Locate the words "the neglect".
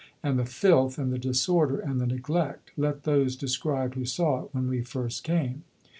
2.01-2.71